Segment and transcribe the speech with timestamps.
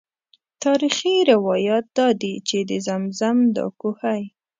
[0.63, 4.21] تاریخي روایات دادي چې د زمزم دا کوهی.